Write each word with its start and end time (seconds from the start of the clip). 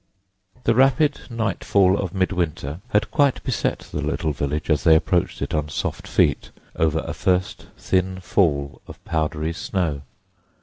The 0.63 0.73
rapid 0.73 1.19
nightfall 1.29 1.95
of 1.95 2.11
mid 2.11 2.29
December 2.29 2.81
had 2.89 3.11
quite 3.11 3.43
beset 3.43 3.81
the 3.91 4.01
little 4.01 4.31
village 4.33 4.67
as 4.71 4.83
they 4.83 4.95
approached 4.95 5.43
it 5.43 5.53
on 5.53 5.69
soft 5.69 6.07
feet 6.07 6.49
over 6.75 7.01
a 7.05 7.13
first 7.13 7.67
thin 7.77 8.19
fall 8.19 8.81
of 8.87 8.97
powdery 9.05 9.53
snow. 9.53 10.01